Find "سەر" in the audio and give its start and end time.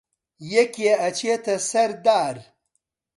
1.69-1.91